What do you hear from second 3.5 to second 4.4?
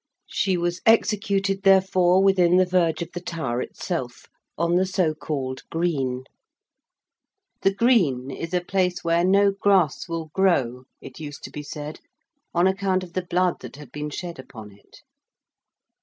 itself,